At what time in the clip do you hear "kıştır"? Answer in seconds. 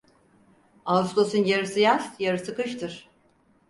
2.55-3.09